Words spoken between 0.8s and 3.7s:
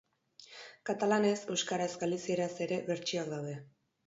Katalanez, euskaraz, galizieraz ere bertsioak daude.